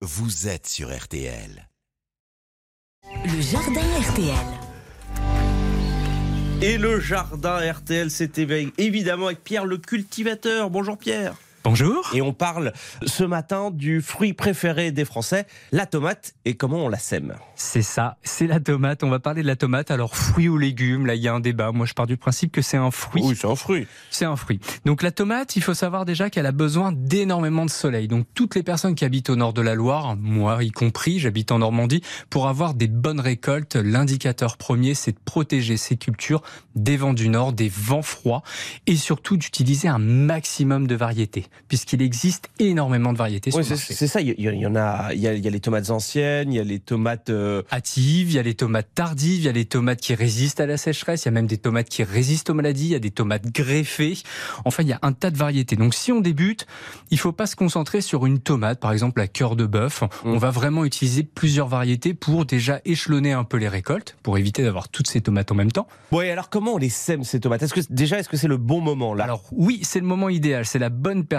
vous 0.00 0.46
êtes 0.46 0.68
sur 0.68 0.96
RTL. 0.96 1.68
Le 3.24 3.40
jardin 3.40 3.80
RTL. 3.80 4.46
Et 6.62 6.78
le 6.78 7.00
jardin 7.00 7.72
RTL, 7.72 8.08
c'était 8.08 8.70
évidemment 8.78 9.26
avec 9.26 9.42
Pierre 9.42 9.64
le 9.64 9.76
cultivateur. 9.78 10.70
Bonjour 10.70 10.98
Pierre. 10.98 11.34
Bonjour. 11.64 12.10
Et 12.14 12.22
on 12.22 12.32
parle 12.32 12.72
ce 13.04 13.24
matin 13.24 13.70
du 13.70 14.00
fruit 14.00 14.32
préféré 14.32 14.92
des 14.92 15.04
Français, 15.04 15.46
la 15.72 15.86
tomate, 15.86 16.34
et 16.44 16.54
comment 16.54 16.84
on 16.84 16.88
la 16.88 16.98
sème. 16.98 17.34
C'est 17.56 17.82
ça, 17.82 18.16
c'est 18.22 18.46
la 18.46 18.60
tomate. 18.60 19.02
On 19.02 19.10
va 19.10 19.18
parler 19.18 19.42
de 19.42 19.46
la 19.46 19.56
tomate. 19.56 19.90
Alors, 19.90 20.16
fruit 20.16 20.48
ou 20.48 20.56
légumes, 20.56 21.06
là, 21.06 21.16
il 21.16 21.20
y 21.20 21.28
a 21.28 21.34
un 21.34 21.40
débat. 21.40 21.72
Moi, 21.72 21.84
je 21.84 21.94
pars 21.94 22.06
du 22.06 22.16
principe 22.16 22.52
que 22.52 22.62
c'est 22.62 22.76
un 22.76 22.92
fruit. 22.92 23.22
Oui, 23.24 23.36
c'est 23.36 23.48
un 23.48 23.56
fruit. 23.56 23.86
C'est 24.10 24.24
un 24.24 24.36
fruit. 24.36 24.60
Donc, 24.84 25.02
la 25.02 25.10
tomate, 25.10 25.56
il 25.56 25.62
faut 25.62 25.74
savoir 25.74 26.04
déjà 26.04 26.30
qu'elle 26.30 26.46
a 26.46 26.52
besoin 26.52 26.92
d'énormément 26.92 27.66
de 27.66 27.70
soleil. 27.70 28.06
Donc, 28.06 28.26
toutes 28.34 28.54
les 28.54 28.62
personnes 28.62 28.94
qui 28.94 29.04
habitent 29.04 29.30
au 29.30 29.36
nord 29.36 29.52
de 29.52 29.60
la 29.60 29.74
Loire, 29.74 30.16
moi 30.16 30.62
y 30.62 30.70
compris, 30.70 31.18
j'habite 31.18 31.50
en 31.50 31.58
Normandie, 31.58 32.02
pour 32.30 32.48
avoir 32.48 32.74
des 32.74 32.88
bonnes 32.88 33.20
récoltes, 33.20 33.74
l'indicateur 33.74 34.56
premier, 34.56 34.94
c'est 34.94 35.12
de 35.12 35.20
protéger 35.24 35.76
ces 35.76 35.96
cultures 35.96 36.42
des 36.76 36.96
vents 36.96 37.14
du 37.14 37.28
nord, 37.28 37.52
des 37.52 37.68
vents 37.68 38.02
froids, 38.02 38.42
et 38.86 38.96
surtout 38.96 39.36
d'utiliser 39.36 39.88
un 39.88 39.98
maximum 39.98 40.86
de 40.86 40.94
variétés 40.94 41.47
puisqu'il 41.68 42.02
existe 42.02 42.48
énormément 42.58 43.12
de 43.12 43.18
variétés 43.18 43.50
oui, 43.54 43.64
C'est 43.64 44.06
ça, 44.06 44.20
il 44.20 44.34
y, 44.38 44.66
en 44.66 44.76
a, 44.76 45.12
il 45.12 45.20
y, 45.20 45.28
a, 45.28 45.32
les 45.32 45.60
tomates 45.60 45.90
anciennes, 45.90 46.52
il 46.52 46.56
y 46.56 46.60
a 46.60 46.64
les 46.64 46.80
tomates 46.80 47.30
euh, 47.30 47.62
hâtives, 47.72 48.30
il 48.30 48.34
y 48.34 48.38
a 48.38 48.42
les 48.42 48.54
tomates 48.54 48.88
tardives, 48.94 49.40
il 49.40 49.44
y 49.44 49.48
a 49.48 49.52
les 49.52 49.64
tomates 49.64 50.00
qui 50.00 50.14
résistent 50.14 50.60
à 50.60 50.66
la 50.66 50.76
sécheresse, 50.76 51.24
il 51.24 51.26
y 51.26 51.28
a 51.28 51.32
même 51.32 51.46
des 51.46 51.58
tomates 51.58 51.88
qui 51.88 52.02
résistent 52.04 52.50
aux 52.50 52.54
maladies, 52.54 52.86
il 52.86 52.92
y 52.92 52.94
a 52.94 53.00
des 53.00 53.10
tomates 53.10 53.46
greffées. 53.52 54.18
Enfin, 54.64 54.82
il 54.82 54.88
y 54.88 54.92
a 54.92 54.98
un 55.02 55.12
tas 55.12 55.30
de 55.30 55.36
variétés. 55.36 55.76
Donc, 55.76 55.94
si 55.94 56.12
on 56.12 56.20
débute, 56.20 56.66
il 57.10 57.18
faut 57.18 57.32
pas 57.32 57.46
se 57.46 57.56
concentrer 57.56 58.00
sur 58.00 58.26
une 58.26 58.38
tomate, 58.38 58.80
par 58.80 58.92
exemple 58.92 59.20
la 59.20 59.28
cœur 59.28 59.56
de 59.56 59.66
bœuf. 59.66 60.02
Mm. 60.02 60.06
On 60.24 60.38
va 60.38 60.50
vraiment 60.50 60.84
utiliser 60.84 61.22
plusieurs 61.22 61.68
variétés 61.68 62.14
pour 62.14 62.44
déjà 62.44 62.80
échelonner 62.84 63.32
un 63.32 63.44
peu 63.44 63.56
les 63.56 63.68
récoltes, 63.68 64.16
pour 64.22 64.38
éviter 64.38 64.62
d'avoir 64.62 64.88
toutes 64.88 65.08
ces 65.08 65.20
tomates 65.20 65.52
en 65.52 65.54
même 65.54 65.72
temps. 65.72 65.88
Oui, 66.12 66.30
alors 66.30 66.50
comment 66.50 66.74
on 66.74 66.78
les 66.78 66.88
sème 66.88 67.24
ces 67.24 67.40
tomates 67.40 67.62
Est-ce 67.62 67.74
que 67.74 67.80
déjà, 67.90 68.18
est-ce 68.18 68.28
que 68.28 68.36
c'est 68.36 68.48
le 68.48 68.56
bon 68.56 68.80
moment 68.80 69.14
là 69.14 69.24
Alors 69.24 69.44
oui, 69.52 69.80
c'est 69.82 70.00
le 70.00 70.06
moment 70.06 70.28
idéal, 70.28 70.64
c'est 70.64 70.78
la 70.78 70.90
bonne 70.90 71.24
période 71.24 71.37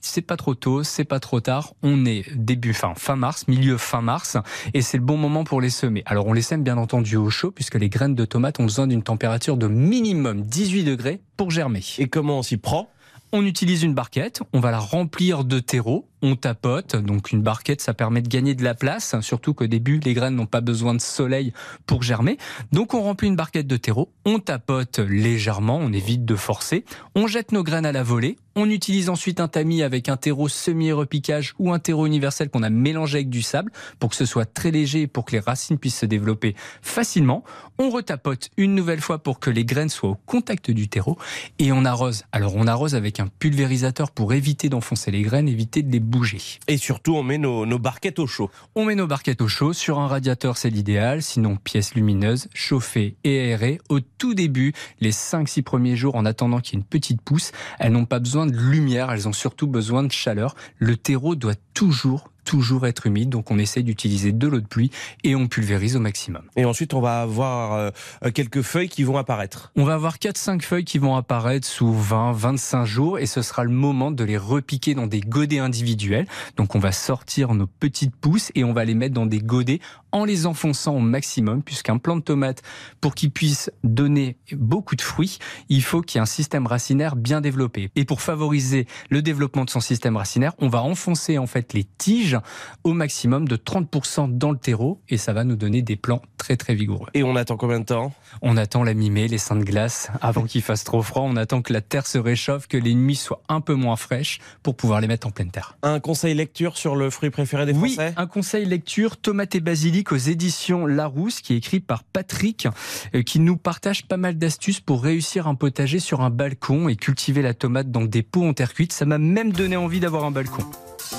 c'est 0.00 0.22
pas 0.22 0.36
trop 0.36 0.54
tôt, 0.54 0.82
c'est 0.82 1.04
pas 1.04 1.20
trop 1.20 1.40
tard. 1.40 1.74
On 1.82 2.04
est 2.04 2.24
début 2.34 2.74
fin, 2.74 2.94
fin 2.94 3.16
mars, 3.16 3.46
milieu 3.48 3.76
fin 3.76 4.00
mars, 4.00 4.36
et 4.74 4.82
c'est 4.82 4.98
le 4.98 5.04
bon 5.04 5.16
moment 5.16 5.44
pour 5.44 5.60
les 5.60 5.70
semer. 5.70 6.02
Alors 6.06 6.26
on 6.26 6.32
les 6.32 6.42
sème 6.42 6.62
bien 6.62 6.76
entendu 6.76 7.16
au 7.16 7.30
chaud, 7.30 7.50
puisque 7.50 7.76
les 7.76 7.88
graines 7.88 8.14
de 8.14 8.24
tomates 8.24 8.60
ont 8.60 8.64
besoin 8.64 8.86
d'une 8.86 9.02
température 9.02 9.56
de 9.56 9.68
minimum 9.68 10.42
18 10.42 10.84
degrés 10.84 11.20
pour 11.36 11.50
germer. 11.50 11.82
Et 11.98 12.08
comment 12.08 12.38
on 12.38 12.42
s'y 12.42 12.56
prend? 12.56 12.90
On 13.30 13.44
utilise 13.44 13.82
une 13.82 13.92
barquette, 13.92 14.40
on 14.54 14.60
va 14.60 14.70
la 14.70 14.78
remplir 14.78 15.44
de 15.44 15.58
terreau, 15.58 16.08
on 16.22 16.36
tapote. 16.36 16.96
Donc 16.96 17.32
une 17.32 17.42
barquette, 17.42 17.80
ça 17.80 17.94
permet 17.94 18.22
de 18.22 18.28
gagner 18.28 18.54
de 18.54 18.64
la 18.64 18.74
place, 18.74 19.14
surtout 19.20 19.54
qu'au 19.54 19.66
début, 19.66 20.00
les 20.00 20.14
graines 20.14 20.34
n'ont 20.34 20.46
pas 20.46 20.60
besoin 20.60 20.94
de 20.94 21.00
soleil 21.00 21.52
pour 21.86 22.02
germer. 22.02 22.38
Donc 22.72 22.94
on 22.94 23.02
remplit 23.02 23.28
une 23.28 23.36
barquette 23.36 23.66
de 23.66 23.76
terreau, 23.76 24.12
on 24.24 24.38
tapote 24.38 24.98
légèrement, 24.98 25.78
on 25.78 25.92
évite 25.92 26.24
de 26.24 26.36
forcer, 26.36 26.84
on 27.14 27.26
jette 27.26 27.52
nos 27.52 27.62
graines 27.62 27.86
à 27.86 27.92
la 27.92 28.02
volée, 28.02 28.36
on 28.60 28.70
utilise 28.70 29.08
ensuite 29.08 29.38
un 29.38 29.46
tamis 29.46 29.84
avec 29.84 30.08
un 30.08 30.16
terreau 30.16 30.48
semi-repiquage 30.48 31.54
ou 31.60 31.72
un 31.72 31.78
terreau 31.78 32.06
universel 32.06 32.50
qu'on 32.50 32.64
a 32.64 32.70
mélangé 32.70 33.18
avec 33.18 33.30
du 33.30 33.40
sable 33.40 33.70
pour 34.00 34.10
que 34.10 34.16
ce 34.16 34.24
soit 34.24 34.52
très 34.52 34.72
léger 34.72 35.02
et 35.02 35.06
pour 35.06 35.24
que 35.24 35.32
les 35.32 35.38
racines 35.38 35.78
puissent 35.78 35.98
se 35.98 36.06
développer 36.06 36.56
facilement. 36.82 37.44
On 37.78 37.90
retapote 37.90 38.50
une 38.56 38.74
nouvelle 38.74 39.00
fois 39.00 39.18
pour 39.18 39.38
que 39.38 39.50
les 39.50 39.64
graines 39.64 39.88
soient 39.88 40.10
au 40.10 40.18
contact 40.26 40.72
du 40.72 40.88
terreau 40.88 41.16
et 41.60 41.70
on 41.70 41.84
arrose. 41.84 42.24
Alors 42.32 42.56
on 42.56 42.66
arrose 42.66 42.96
avec 42.96 43.20
un 43.20 43.28
pulvérisateur 43.28 44.10
pour 44.10 44.32
éviter 44.32 44.68
d'enfoncer 44.68 45.12
les 45.12 45.22
graines, 45.22 45.48
éviter 45.48 45.82
de 45.84 45.92
les 45.92 46.00
bouger. 46.08 46.40
Et 46.66 46.76
surtout, 46.76 47.14
on 47.14 47.22
met 47.22 47.38
nos, 47.38 47.66
nos 47.66 47.78
barquettes 47.78 48.18
au 48.18 48.26
chaud. 48.26 48.50
On 48.74 48.84
met 48.84 48.94
nos 48.94 49.06
barquettes 49.06 49.42
au 49.42 49.48
chaud. 49.48 49.72
Sur 49.72 49.98
un 49.98 50.08
radiateur, 50.08 50.56
c'est 50.56 50.70
l'idéal. 50.70 51.22
Sinon, 51.22 51.56
pièce 51.56 51.94
lumineuse, 51.94 52.48
chauffée 52.54 53.16
et 53.24 53.40
aérée. 53.40 53.80
Au 53.88 54.00
tout 54.00 54.34
début, 54.34 54.72
les 55.00 55.12
5-6 55.12 55.62
premiers 55.62 55.96
jours, 55.96 56.16
en 56.16 56.24
attendant 56.24 56.60
qu'il 56.60 56.74
y 56.74 56.76
ait 56.76 56.80
une 56.80 56.86
petite 56.86 57.22
pousse, 57.22 57.52
elles 57.78 57.92
n'ont 57.92 58.06
pas 58.06 58.18
besoin 58.18 58.46
de 58.46 58.56
lumière, 58.56 59.12
elles 59.12 59.28
ont 59.28 59.32
surtout 59.32 59.66
besoin 59.66 60.02
de 60.02 60.12
chaleur. 60.12 60.54
Le 60.78 60.96
terreau 60.96 61.34
doit 61.34 61.54
toujours 61.74 62.30
toujours 62.48 62.86
être 62.86 63.06
humide, 63.06 63.28
donc 63.28 63.50
on 63.50 63.58
essaie 63.58 63.82
d'utiliser 63.82 64.32
de 64.32 64.48
l'eau 64.48 64.60
de 64.60 64.66
pluie 64.66 64.90
et 65.22 65.36
on 65.36 65.48
pulvérise 65.48 65.96
au 65.96 66.00
maximum. 66.00 66.40
Et 66.56 66.64
ensuite, 66.64 66.94
on 66.94 67.00
va 67.02 67.20
avoir 67.20 67.74
euh, 67.74 67.90
quelques 68.32 68.62
feuilles 68.62 68.88
qui 68.88 69.02
vont 69.02 69.18
apparaître. 69.18 69.70
On 69.76 69.84
va 69.84 69.92
avoir 69.92 70.16
4-5 70.16 70.62
feuilles 70.62 70.86
qui 70.86 70.96
vont 70.96 71.14
apparaître 71.14 71.68
sous 71.68 71.92
20-25 71.92 72.86
jours 72.86 73.18
et 73.18 73.26
ce 73.26 73.42
sera 73.42 73.64
le 73.64 73.70
moment 73.70 74.10
de 74.10 74.24
les 74.24 74.38
repiquer 74.38 74.94
dans 74.94 75.06
des 75.06 75.20
godets 75.20 75.58
individuels. 75.58 76.26
Donc 76.56 76.74
on 76.74 76.78
va 76.78 76.90
sortir 76.90 77.52
nos 77.52 77.66
petites 77.66 78.16
pousses 78.16 78.50
et 78.54 78.64
on 78.64 78.72
va 78.72 78.86
les 78.86 78.94
mettre 78.94 79.14
dans 79.14 79.26
des 79.26 79.40
godets 79.40 79.80
en 80.12 80.24
les 80.24 80.46
enfonçant 80.46 80.96
au 80.96 81.00
maximum, 81.00 81.62
puisqu'un 81.62 81.98
plant 81.98 82.16
de 82.16 82.22
tomate, 82.22 82.62
pour 83.00 83.14
qu'il 83.14 83.30
puisse 83.30 83.70
donner 83.84 84.36
beaucoup 84.52 84.96
de 84.96 85.02
fruits, 85.02 85.38
il 85.68 85.82
faut 85.82 86.02
qu'il 86.02 86.16
y 86.16 86.18
ait 86.18 86.22
un 86.22 86.26
système 86.26 86.66
racinaire 86.66 87.16
bien 87.16 87.40
développé. 87.40 87.90
Et 87.96 88.04
pour 88.04 88.20
favoriser 88.20 88.86
le 89.10 89.22
développement 89.22 89.64
de 89.64 89.70
son 89.70 89.80
système 89.80 90.16
racinaire, 90.16 90.52
on 90.58 90.68
va 90.68 90.82
enfoncer 90.82 91.38
en 91.38 91.46
fait 91.46 91.72
les 91.72 91.84
tiges 91.84 92.38
au 92.84 92.92
maximum 92.92 93.46
de 93.48 93.56
30% 93.56 94.36
dans 94.36 94.50
le 94.50 94.58
terreau 94.58 95.00
et 95.08 95.16
ça 95.16 95.32
va 95.32 95.44
nous 95.44 95.56
donner 95.56 95.82
des 95.82 95.96
plants 95.96 96.22
très 96.36 96.56
très 96.56 96.74
vigoureux. 96.74 97.08
Et 97.14 97.22
on 97.22 97.36
attend 97.36 97.56
combien 97.56 97.80
de 97.80 97.84
temps? 97.84 98.12
On 98.42 98.56
attend 98.56 98.84
la 98.84 98.94
mi-mai, 98.94 99.28
les 99.28 99.38
seins 99.38 99.56
de 99.56 99.64
glace, 99.64 100.10
avant 100.20 100.44
qu'il 100.44 100.62
fasse 100.62 100.84
trop 100.84 101.02
froid. 101.02 101.22
On 101.22 101.36
attend 101.36 101.62
que 101.62 101.72
la 101.72 101.80
terre 101.80 102.06
se 102.06 102.18
réchauffe, 102.18 102.66
que 102.66 102.76
les 102.76 102.94
nuits 102.94 103.16
soient 103.16 103.42
un 103.48 103.60
peu 103.60 103.74
moins 103.74 103.96
fraîches 103.96 104.38
pour 104.62 104.76
pouvoir 104.76 105.00
les 105.00 105.08
mettre 105.08 105.26
en 105.26 105.30
pleine 105.30 105.50
terre. 105.50 105.76
Un 105.82 106.00
conseil 106.00 106.34
lecture 106.34 106.76
sur 106.76 106.96
le 106.96 107.10
fruit 107.10 107.30
préféré 107.30 107.66
des 107.66 107.74
Français? 107.74 108.08
Oui, 108.08 108.14
un 108.16 108.26
conseil 108.26 108.64
lecture, 108.64 109.16
Tomate 109.16 109.54
et 109.54 109.60
basilic 109.60 109.97
aux 110.12 110.16
éditions 110.16 110.86
Larousse, 110.86 111.40
qui 111.40 111.54
est 111.54 111.56
écrit 111.56 111.80
par 111.80 112.04
Patrick, 112.04 112.68
euh, 113.14 113.22
qui 113.22 113.40
nous 113.40 113.56
partage 113.56 114.06
pas 114.06 114.16
mal 114.16 114.38
d'astuces 114.38 114.80
pour 114.80 115.02
réussir 115.02 115.46
un 115.46 115.54
potager 115.54 115.98
sur 115.98 116.20
un 116.20 116.30
balcon 116.30 116.88
et 116.88 116.96
cultiver 116.96 117.42
la 117.42 117.54
tomate 117.54 117.90
dans 117.90 118.04
des 118.04 118.22
pots 118.22 118.46
en 118.46 118.54
terre 118.54 118.74
cuite. 118.74 118.92
Ça 118.92 119.04
m'a 119.04 119.18
même 119.18 119.52
donné 119.52 119.76
envie 119.76 120.00
d'avoir 120.00 120.24
un 120.24 120.30
balcon. 120.30 120.64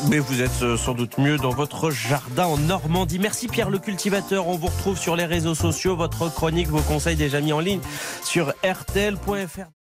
Mais 0.10 0.20
vous 0.20 0.42
êtes 0.42 0.62
euh, 0.62 0.78
sans 0.78 0.94
doute 0.94 1.18
mieux 1.18 1.38
dans 1.38 1.50
votre 1.50 1.92
jardin 1.92 2.46
en 2.46 2.58
Normandie. 2.58 3.20
Merci 3.20 3.48
Pierre 3.48 3.70
le 3.70 3.80
cultivateur. 3.80 4.48
On 4.48 4.56
vous 4.56 4.68
retrouve 4.68 4.98
sur 4.98 5.16
les 5.16 5.26
réseaux 5.26 5.56
sociaux. 5.56 5.96
Votre 5.96 6.34
chronique, 6.34 6.68
vos 6.68 6.82
conseils 6.82 7.16
déjà 7.16 7.42
mis 7.42 7.54
en 7.54 7.60
ligne 7.60 7.82
sur 8.24 8.54
rtl.fr. 8.64 9.79